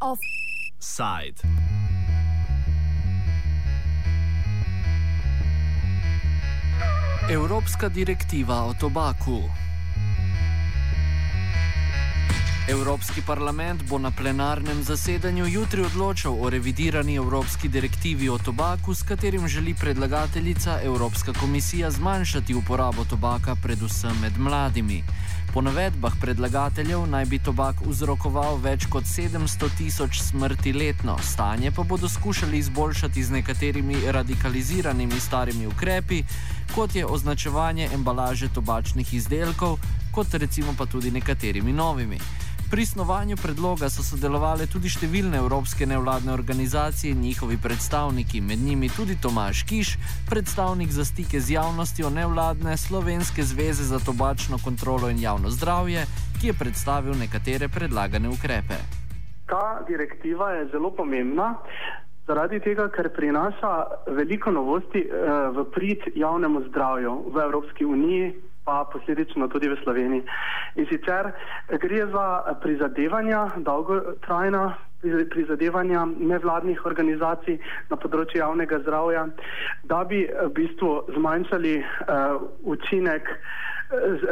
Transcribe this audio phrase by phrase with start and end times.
[0.00, 1.38] Offside.
[7.28, 9.63] Evropska direktiva o tobaku.
[12.68, 19.02] Evropski parlament bo na plenarnem zasedanju jutri odločal o revidirani Evropski direktivi o tobaku, s
[19.02, 25.04] katerim želi predlagateljica Evropska komisija zmanjšati uporabo tobaka, predvsem med mladimi.
[25.54, 31.82] Po navedbah predlagateljev naj bi tobak vzrokoval več kot 700 tisoč smrti letno, stanje pa
[31.82, 36.22] bodo skušali izboljšati z nekaterimi radikaliziranimi starimi ukrepi,
[36.74, 39.78] kot je označevanje embalaže tobačnih izdelkov,
[40.12, 42.18] kot recimo pa tudi nekaterimi novimi.
[42.74, 48.88] Pri snovanju predloga so sodelovali tudi številne evropske nevladne organizacije in njihovi predstavniki, med njimi
[48.90, 49.92] tudi Tomaš Kiš,
[50.26, 56.02] predstavnik za stike z javnostjo nevladne Slovenske zveze za tobačno kontrolo in javno zdravje,
[56.40, 58.80] ki je predstavil nekatere predlagane ukrepe.
[59.46, 61.52] Ta direktiva je zelo pomembna.
[62.26, 63.70] Zaradi tega, ker prinaša
[64.18, 68.34] veliko novosti eh, v prid javnemu zdravju v Evropski uniji,
[68.64, 70.24] pa posledično tudi v Sloveniji.
[70.80, 71.30] In sicer
[71.68, 74.74] gre za prizadevanja, dolgotrajna
[75.30, 77.58] prizadevanja nevladnih organizacij
[77.90, 79.26] na področju javnega zdravja,
[79.84, 83.28] da bi v bistvu zmanjšali uh, učinek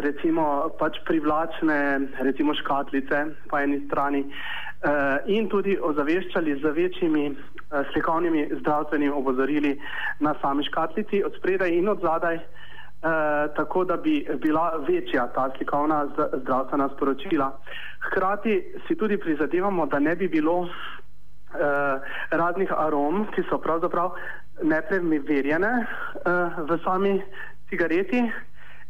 [0.02, 1.77] recimo pač privlačne
[2.24, 3.19] recimo škatlice
[3.50, 9.77] po eni strani uh, in tudi ozaveščali z večjimi uh, slikovnimi zdravstvenimi opozorili
[10.20, 12.41] na sami škatlici od spredaj in od zadaj.
[12.41, 12.72] Eh,
[13.56, 16.06] tako da bi bila večja ta slikovna
[16.42, 17.58] zdravstvena sporočila.
[18.06, 24.11] Hkrati si tudi prizadevamo, da ne bi bilo eh, raznih arom, ki so pravzaprav
[24.62, 26.30] nepreverjene eh,
[26.69, 27.23] v sami
[27.69, 28.30] cigareti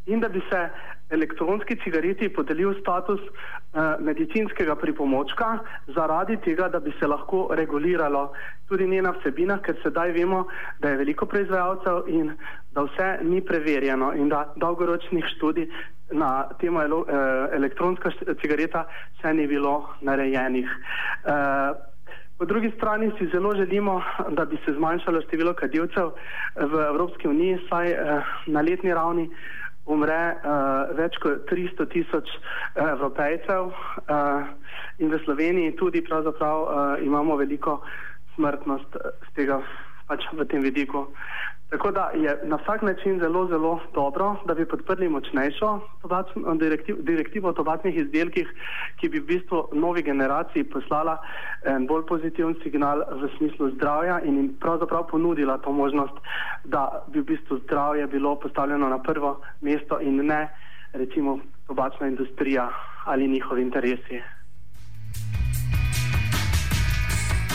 [0.06, 0.68] in da bi se
[1.12, 5.58] elektronski cigareti podelil status uh, medicinskega pripomočka
[5.94, 8.32] zaradi tega, da bi se lahko reguliralo
[8.68, 10.46] tudi njena vsebina, ker sedaj vemo,
[10.80, 12.32] da je veliko proizvajalcev in
[12.72, 15.68] da vse ni preverjeno in da dolgoročnih študij
[16.12, 17.06] na temo uh,
[17.52, 18.10] elektronska
[18.40, 18.86] cigareta
[19.20, 20.68] še ni bilo narejenih.
[21.24, 21.90] Uh,
[22.42, 24.02] Po drugi strani si zelo želimo,
[24.34, 26.08] da bi se zmanjšalo število kadilcev
[26.56, 27.92] v Evropski uniji, saj
[28.46, 29.28] na letni ravni
[29.90, 34.46] umre uh, več kot 300 tisoč uh, evropejcev uh,
[35.02, 36.72] in v Sloveniji tudi pravzaprav uh,
[37.02, 37.80] imamo veliko
[38.36, 39.58] smrtnost z tega
[40.12, 41.08] pač v tem vidiku.
[41.72, 45.80] Tako da je na vsak način zelo, zelo dobro, da bi podprli močnejšo
[46.60, 48.50] direktiv, direktivo o tobačnih izdelkih,
[49.00, 51.16] ki bi v bistvu novi generaciji poslala
[51.64, 56.20] en bolj pozitiven signal v smislu zdravja in jim pravzaprav ponudila to možnost,
[56.64, 60.48] da bi v bistvu zdravje bilo postavljeno na prvo mesto in ne
[60.92, 62.68] recimo tobačna industrija
[63.04, 64.20] ali njihovi interesi.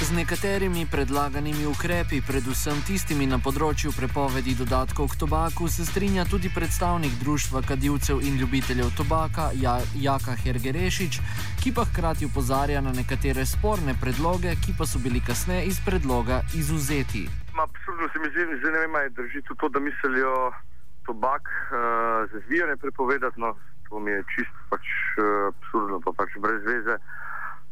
[0.08, 6.48] Z nekaterimi predlaganimi ukrepi, predvsem tistimi na področju prepovedi dodatkov k tobaku, se strinja tudi
[6.48, 11.20] predstavnik Društva kadilcev in ljubiteljev tobaka ja, Jaka Hergerešič,
[11.60, 16.40] ki pa hkrati upozarja na nekatere sporne predloge, ki pa so bili kasneje iz predloga
[16.56, 17.28] izuzeti.
[17.60, 20.56] Absolutno se mi zdi, da ne vem, ali drži tudi to, da mislijo
[21.04, 23.44] tobak uh, za zvijanje prepovedati.
[23.44, 23.58] No,
[23.92, 24.88] to mi je čisto pač,
[25.20, 26.96] uh, absurdno, pa pač brez veze.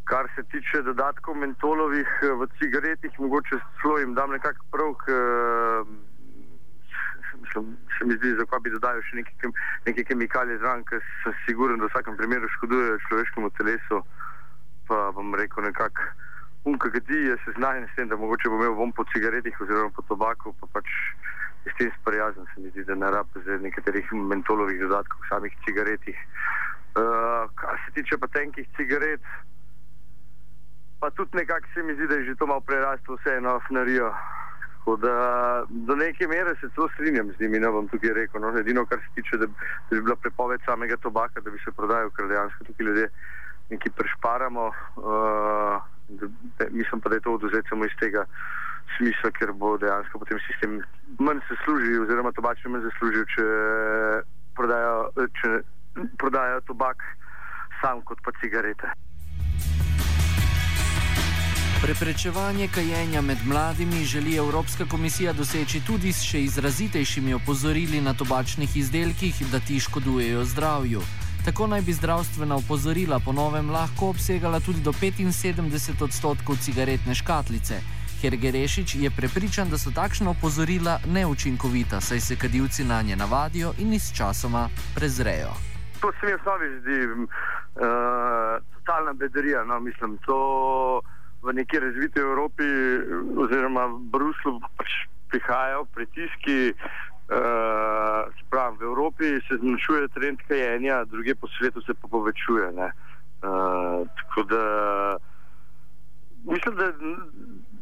[0.05, 5.16] Kar se tiče dodatkov mentolovih eh, v cigaretih, mogoče celo jim dam nekako prav, ker
[7.97, 9.49] se mi zdi, zakaj bi dodajal še neke,
[9.88, 14.01] neke kemikalije zraven, ker sem siguren, da v vsakem primeru škodujejo človeškemu telesu.
[14.89, 16.05] Pa bom rekel nekako,
[16.69, 20.05] unka gadi je seznanjen s tem, da mogoče bo imel vom po cigaretih oziroma po
[20.09, 20.91] tobaku, pa pač
[21.66, 25.57] s tem sprijazen se mi zdi, da ne rabi z nekaterih mentolovih dodatkov v samih
[25.66, 26.19] cigaretih.
[26.95, 29.23] Uh, kar se tiče pa tenkih cigaret,
[31.00, 34.13] pa tudi nekako se mi zdi, da je že to malo preraslo vseeno v narijo.
[34.85, 38.41] Da, do neke mere se celo strinjam z njimi, ne bom tukaj rekel.
[38.41, 39.47] No, edino, kar se tiče, da,
[39.90, 43.08] da bi bila prepoved samega tobaka, da bi se prodajal, ker dejansko tukaj ljudje
[43.70, 44.67] nekaj prešparamo.
[44.96, 46.28] Uh, da,
[46.59, 48.25] da, mislim pa, da je to oduzeti samo iz tega
[48.97, 50.78] smisla, ker bo dejansko potem sistem
[51.20, 53.46] manj se služi, oziroma tobačni manj zaslužil, če
[54.55, 55.52] prodajo, če
[56.22, 57.02] prodajo tobak
[57.81, 58.93] sam kot pa cigarete.
[61.81, 68.77] Preprečevanje kajenja med mladimi želi Evropska komisija doseči tudi s še izrazitejšimi opozorili na tobačnih
[68.77, 71.01] izdelkih, da ti škodujejo zdravju.
[71.45, 77.81] Tako naj bi zdravstvena opozorila po novem lahko obsegala tudi do 75 odstotkov cigaretne škatlice.
[78.22, 83.93] Hergerešič je prepričan, da so takšna opozorila neučinkovita, saj se kadilci na nje navadijo in
[83.93, 85.53] iz časoma prezrejo.
[86.01, 87.27] To se mi v osnovi zdi uh,
[88.73, 89.63] totalna bedarija.
[89.63, 90.39] No, mislim, to
[91.46, 92.66] v neki razviti Evropi
[93.38, 94.90] oziroma v Bruslu pač
[95.30, 96.74] prihajajo pritiski.
[97.26, 102.70] Uh, pravi, v Evropi se zmanjšuje trend kajenja, druge po svetu se pa povečuje.
[102.70, 104.64] Uh, tako da
[106.46, 106.92] mislim, da,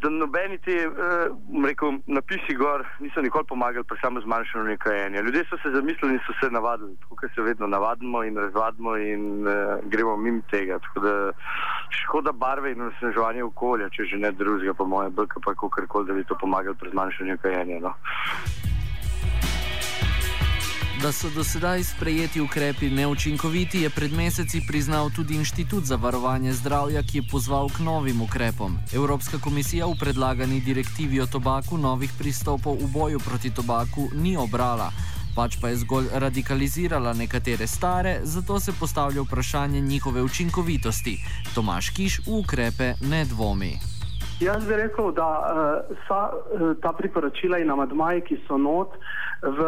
[0.04, 5.22] da nobeni ti uh, napisi gor niso nikoli pomagali pri samo zmanjšanju kajenja.
[5.22, 9.48] Ljudje so se zamislili in so se navadili, tako se vedno navadimo in razvadimo in
[9.48, 9.54] uh,
[9.84, 10.80] gremo mimo tega.
[10.80, 11.32] Tako da
[11.90, 16.08] škoda barve in osneževanje okolja, če že ne drugega, po mojem, brka pa kako koli,
[16.08, 17.80] da bi to pomagalo pri zmanjšanju kajenja.
[17.80, 17.94] No.
[21.04, 26.54] Da so do sedaj sprejeti ukrepi neučinkoviti, je pred meseci priznal tudi Inštitut za varovanje
[26.54, 28.78] zdravja, ki je pozval k novim ukrepom.
[28.96, 34.92] Evropska komisija v predlagani direktivi o tobaku novih pristopov v boju proti tobaku ni obrala,
[35.36, 41.18] pač pa je zgolj radikalizirala nekatere stare, zato se postavlja vprašanje njihove učinkovitosti.
[41.56, 43.76] Tomaš Kiš v ukrepe ne dvomi.
[44.40, 48.96] Jaz bi rekel, da uh, vsa uh, ta priporočila in amadmaji, ki so not
[49.44, 49.60] v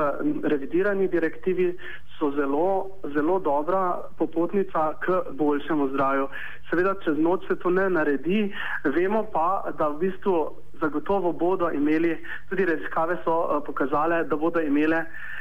[0.43, 1.77] revidirani direktivi,
[2.19, 6.27] so zelo, zelo dobra popotnica k boljšemu zdravju.
[6.69, 12.17] Seveda, čez noč se to ne naredi, vemo pa, da v bistvu zagotovo bodo imeli,
[12.49, 15.35] tudi raziskave so uh, pokazale, da bodo imele uh,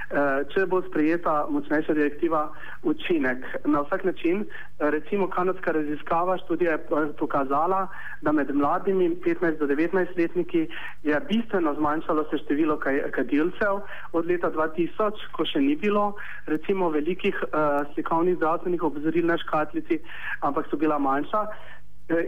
[0.53, 2.49] če bo sprejeta močnejša direktiva,
[2.85, 3.45] učinek.
[3.65, 6.79] Na vsak način, eh, recimo kanadska raziskava študija je
[7.19, 7.89] pokazala,
[8.23, 10.69] da med mladimi 15 do 19 letniki
[11.03, 12.79] je bistveno zmanjšalo se število
[13.11, 13.81] kadilcev
[14.13, 16.15] od leta 2000, ko še ni bilo
[16.47, 20.01] recimo velikih uh, slikovnih zdravstvenih obzoril na škatlici,
[20.41, 21.47] ampak so bila manjša.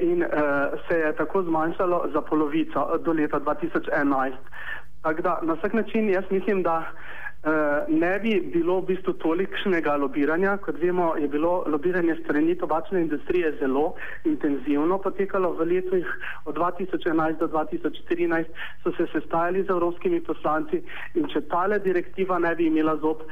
[0.01, 0.29] In uh,
[0.89, 4.33] se je tako zmanjšalo za polovico do leta 2011.
[5.03, 7.26] Tako da na vsak način jaz mislim, da Eh,
[7.89, 10.57] ne bi bilo v bistvu tolikšnega lobiranja.
[10.59, 13.95] Kot vemo, je bilo lobiranje strani tobačne industrije zelo
[14.25, 16.07] intenzivno potekalo v letih
[16.45, 18.45] od 2011 do 2014,
[18.83, 20.83] so se sestajali z evropskimi poslanci
[21.15, 23.23] in če tale direktiva ne bi imela zob,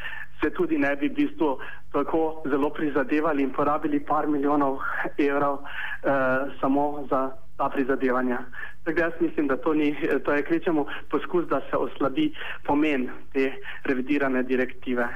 [0.43, 1.59] se tudi ne bi v bistvu
[1.93, 4.79] tako zelo prizadevali in porabili par milijonov
[5.19, 8.39] evrov uh, samo za ta prizadevanja.
[8.85, 12.33] Tako jaz mislim, da to, ni, to je kvečemu poskus, da se oslabi
[12.67, 13.53] pomen te
[13.85, 15.09] revidirane direktive.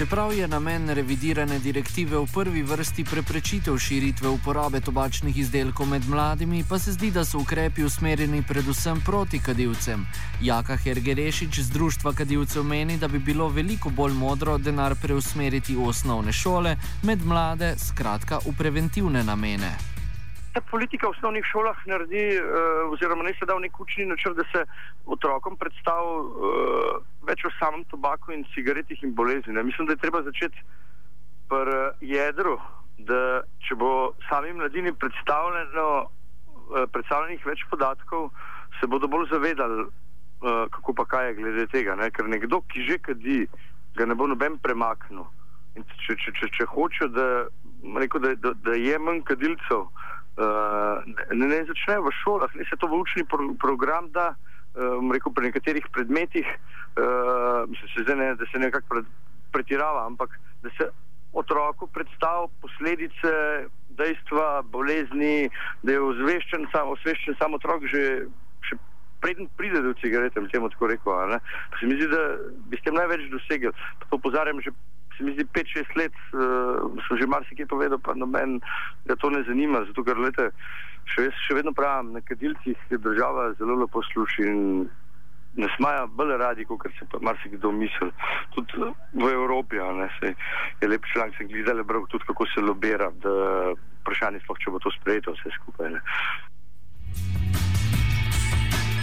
[0.00, 6.64] Čeprav je namen revidirane direktive v prvi vrsti preprečitev širitve uporabe tobačnih izdelkov med mladimi,
[6.68, 10.06] pa se zdi, da so ukrepi usmerjeni predvsem proti kadilcem.
[10.40, 15.92] Jaka Hergerešič z Društva kadilcev meni, da bi bilo veliko bolj modro denar preusmeriti v
[15.92, 19.89] osnovne šole, med mlade, skratka v preventivne namene
[20.52, 24.36] ta politika v osnovnih šolah naredi, uh, oziroma ne se da v nek učni načrt,
[24.36, 24.64] da se
[25.06, 29.54] otrokom predstavi uh, več o samem tobaku in cigaretih in bolezni.
[29.54, 29.62] Ne?
[29.62, 30.58] Mislim, da je treba začeti
[31.50, 32.58] pri jedru,
[33.06, 38.30] da če bo samim mladini predstavljeno, uh, predstavljenih več podatkov,
[38.80, 41.94] se bodo bolj zavedali, uh, kako pa kaj je glede tega.
[41.94, 42.10] Ne?
[42.10, 43.44] Ker nekdo, ki že kadi,
[43.94, 45.28] ga ne bo noben premaknil.
[45.78, 47.26] Če, če, če, če hoče, da,
[48.02, 49.99] rekel, da, da, da je manj kadilcev, uh,
[50.36, 54.34] ne, ne začnejo v šolah, ne se to v učni pro, program da,
[54.74, 59.06] um, rekel pri nekaterih predmetih, uh, se zdaj ne, da se nekako pred,
[59.52, 60.90] pretirava, ampak da se
[61.32, 63.32] otroku predstavi posledice
[63.98, 65.50] dejstva, bolezni,
[65.82, 68.26] da je ozveščen sam, osveščen sam otrok že,
[68.66, 68.78] še
[69.22, 71.36] preden pride do cigarete, temu tako rekel.
[71.78, 72.22] Se mi zdi, da
[72.70, 73.72] bi s tem največ dosegli.
[74.08, 74.72] To pozarjam že
[75.20, 78.60] se mi zdi 5-6 let, uh, sem že marsikaj povedal, pa noben
[79.04, 79.84] ga to ne zanima.
[79.84, 80.48] Zato, ker lete,
[81.12, 84.88] še, še vedno pravim, na kadilcih je država zelo lepo sluši in
[85.60, 88.08] ne smaja bolj radi, kot se pa marsikdo misli.
[88.56, 90.32] Tudi v Evropi ne, se,
[90.80, 94.94] je lep članek, sem gledal, tudi kako se lobira, da vprašanje sploh, če bo to
[94.96, 95.92] sprejeto vse skupaj.
[95.98, 97.68] Ne.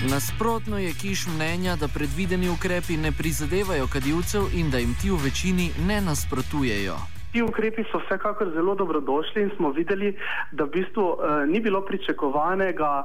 [0.05, 5.15] Nasprotno je Kiš mnenja, da predvideni ukrepi ne prizadevajo kadilcev in da jim ti v
[5.23, 7.16] večini ne nasprotujejo.
[7.31, 10.13] Ti ukrepi so vsekakor zelo dobrodošli in smo videli,
[10.51, 13.03] da v bistvu eh, ni bilo pričakovanega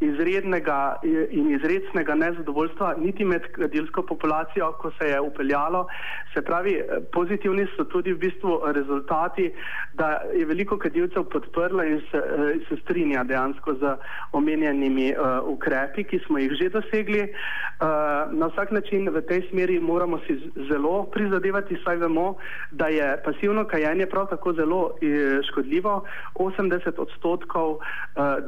[0.00, 0.96] izrednega
[1.30, 5.86] in izrednega nezadovoljstva niti med kadilsko populacijo, ko se je upeljalo.
[6.34, 9.52] Se pravi, eh, pozitivni so tudi v bistvu rezultati,
[9.94, 13.96] da je veliko kadilcev podprlo in se, eh, se strinja dejansko z
[14.32, 17.22] omenjenimi uh, ukrepi, ki smo jih že dosegli.
[17.22, 22.36] Uh, na vsak način v tej smeri moramo si zelo prizadevati, saj vemo,
[22.70, 26.04] da je pasivno pasivno kajenje prav tako zelo eh, škodljivo.
[26.34, 27.80] 80 odstotkov uh,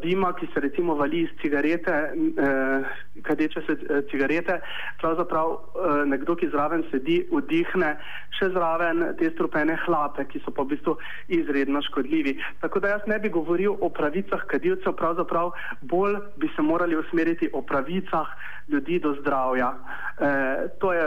[0.02, 2.86] dima, ki se recimo vali iz cigarete, uh,
[3.22, 4.60] kadeče se uh, cigarete,
[5.00, 5.58] pravzaprav uh,
[6.06, 7.96] nekdo, ki zraven sedi, vdihne
[8.38, 10.96] še zraven te strupene hlape, ki so pa v bistvu
[11.28, 12.36] izredno škodljivi.
[12.60, 15.52] Tako da jaz ne bi govoril o pravicah kadilcev, pravzaprav
[15.82, 18.28] bolj bi se morali usmeriti o pravicah
[18.70, 19.74] ljudi do zdravja.
[20.20, 21.04] E, to je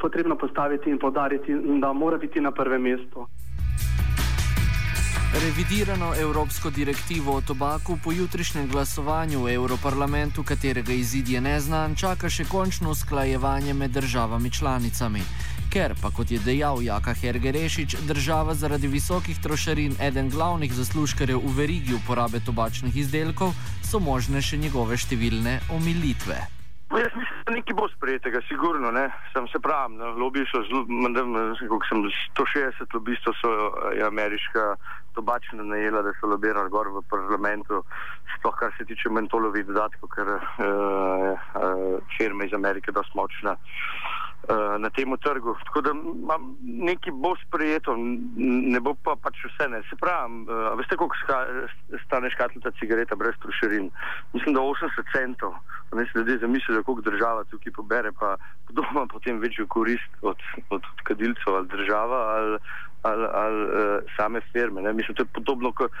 [0.00, 3.13] potrebno postaviti in podariti, da mora biti na prvem mestu.
[5.34, 12.30] Revidirano evropsko direktivo o tobaku po jutrišnjem glasovanju v Evroparlamentu, katerega izid je neznan, čaka
[12.30, 15.22] še končno usklajevanje med državami članicami.
[15.74, 21.54] Ker pa, kot je dejal Jaka Hergerešič, država zaradi visokih trošarin eden glavnih zaslužkarjev v
[21.56, 26.53] verigi uporabe tobačnih izdelkov, so možne še njegove številne omilitve.
[26.98, 28.90] Jaz mislim, da nekaj bo sprejetega, sigurno.
[28.90, 29.10] Ne?
[29.32, 30.84] Sem se pravim, no, lobiji so zelo,
[31.72, 32.04] kot sem
[32.38, 33.50] 160 lobistov, so
[33.98, 34.76] je ameriška
[35.14, 37.82] tobačna najela, da so lobirali gor v parlamentu,
[38.36, 43.56] sploh kar se tiče mentolovih dodatkov, ker uh, uh, firme iz Amerike dosti močna.
[44.44, 45.54] Uh, na tem trgu.
[45.64, 45.92] Tako da
[46.62, 49.68] nekaj bo sprejeto, ne bo pa pač vse.
[49.72, 49.80] Ne.
[49.88, 51.16] Se pravi, uh, veste, koliko
[52.04, 53.88] stane škatlica cigareta brez trošarin?
[54.34, 55.56] Mislim, da 80 centov.
[55.94, 58.36] Ne se ljudje zamislijo, koliko država tukaj pobere, pa
[58.68, 60.36] kdo ima potem večjo korist od,
[60.70, 62.58] od, od kadilcev ali država ali,
[63.02, 64.82] ali, ali uh, same firme.
[64.82, 64.92] Ne.
[64.92, 65.92] Mislim, to je podobno kot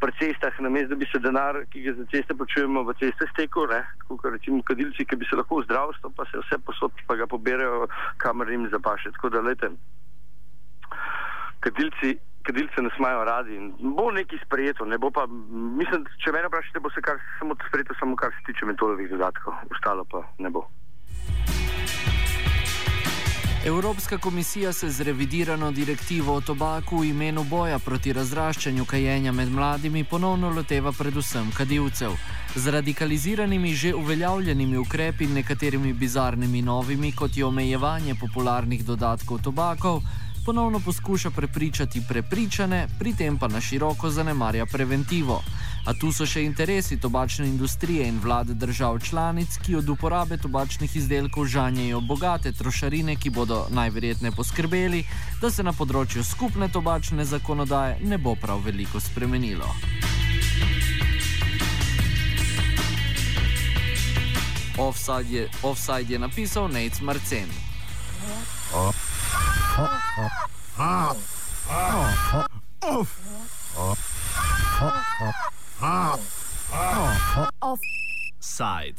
[0.00, 3.68] pri cestah, namesto da bi se denar, ki ga za ceste počujemo, v ceste stekel,
[4.08, 7.26] kot recimo kadilci, ki bi se lahko v zdravstvo, pa se vse posod, pa ga
[7.26, 7.88] poberajo,
[8.20, 9.12] kamor jim zapaše.
[9.16, 9.70] Tako da, lete,
[11.64, 15.26] kadilci, kadilce ne smajo radi in bo nekaj sprejeto, ne bo pa,
[15.80, 19.54] mislim, če mene vprašate, bo se kar samo sprejeto, samo kar se tiče metolovih dodatkov,
[19.74, 20.66] ostalo pa ne bo.
[23.66, 29.48] Evropska komisija se z revidirano direktivo o tobaku v imenu boja proti razraščanju kajenja med
[29.50, 32.14] mladimi ponovno loteva predvsem kadilcev.
[32.54, 40.00] Z radikaliziranimi že uveljavljenimi ukrepi in nekaterimi bizarnimi novimi, kot je omejevanje popularnih dodatkov tobakov,
[40.46, 45.42] ponovno poskuša prepričati prepričane, pri tem pa na široko zanemarja preventivo.
[45.86, 50.96] A tu so še interesi tobačne industrije in vlade držav članic, ki od uporabe tobačnih
[50.96, 55.02] izdelkov žanjejo bogate trošarine, ki bodo najverjetneje poskrbeli,
[55.42, 59.74] da se na področju skupne tobačne zakonodaje ne bo prav veliko spremenilo.
[64.78, 67.50] Offside je, offside je napisal Nate Marcen.
[68.74, 69.05] Oh.
[77.60, 78.94] Offside.